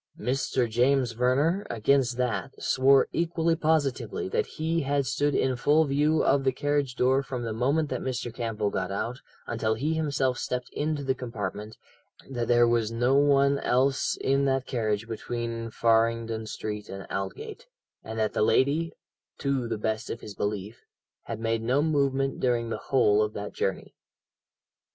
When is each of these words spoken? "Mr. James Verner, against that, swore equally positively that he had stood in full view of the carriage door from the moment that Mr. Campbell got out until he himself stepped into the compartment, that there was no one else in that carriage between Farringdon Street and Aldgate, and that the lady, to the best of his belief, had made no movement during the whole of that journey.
"Mr. 0.19 0.67
James 0.67 1.11
Verner, 1.11 1.63
against 1.69 2.17
that, 2.17 2.59
swore 2.59 3.07
equally 3.11 3.55
positively 3.55 4.27
that 4.27 4.47
he 4.47 4.81
had 4.81 5.05
stood 5.05 5.35
in 5.35 5.55
full 5.55 5.85
view 5.85 6.23
of 6.23 6.43
the 6.43 6.51
carriage 6.51 6.95
door 6.95 7.21
from 7.21 7.43
the 7.43 7.53
moment 7.53 7.87
that 7.89 8.01
Mr. 8.01 8.33
Campbell 8.33 8.71
got 8.71 8.91
out 8.91 9.21
until 9.45 9.75
he 9.75 9.93
himself 9.93 10.39
stepped 10.39 10.69
into 10.73 11.03
the 11.03 11.13
compartment, 11.13 11.77
that 12.27 12.47
there 12.47 12.67
was 12.67 12.91
no 12.91 13.13
one 13.13 13.59
else 13.59 14.17
in 14.19 14.43
that 14.45 14.65
carriage 14.65 15.07
between 15.07 15.69
Farringdon 15.69 16.47
Street 16.47 16.89
and 16.89 17.05
Aldgate, 17.11 17.67
and 18.03 18.17
that 18.17 18.33
the 18.33 18.41
lady, 18.41 18.93
to 19.37 19.67
the 19.67 19.77
best 19.77 20.09
of 20.09 20.21
his 20.21 20.33
belief, 20.33 20.83
had 21.25 21.39
made 21.39 21.61
no 21.61 21.83
movement 21.83 22.39
during 22.39 22.71
the 22.71 22.77
whole 22.89 23.21
of 23.21 23.33
that 23.33 23.53
journey. 23.53 23.93